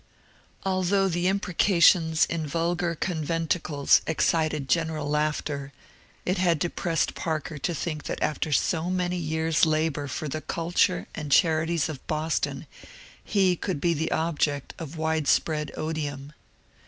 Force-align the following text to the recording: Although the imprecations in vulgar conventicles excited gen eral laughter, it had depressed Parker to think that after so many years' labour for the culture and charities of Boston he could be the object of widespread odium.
Although 0.63 1.09
the 1.09 1.27
imprecations 1.27 2.25
in 2.25 2.47
vulgar 2.47 2.95
conventicles 2.95 4.01
excited 4.07 4.67
gen 4.67 4.87
eral 4.87 5.07
laughter, 5.07 5.73
it 6.25 6.39
had 6.39 6.57
depressed 6.57 7.13
Parker 7.13 7.59
to 7.59 7.75
think 7.75 8.05
that 8.05 8.17
after 8.19 8.51
so 8.51 8.89
many 8.89 9.17
years' 9.17 9.63
labour 9.63 10.07
for 10.07 10.27
the 10.27 10.41
culture 10.41 11.05
and 11.13 11.31
charities 11.31 11.87
of 11.87 12.07
Boston 12.07 12.65
he 13.23 13.55
could 13.55 13.79
be 13.79 13.93
the 13.93 14.11
object 14.11 14.73
of 14.79 14.97
widespread 14.97 15.71
odium. 15.77 16.33